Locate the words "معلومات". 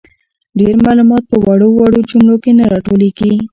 0.85-1.23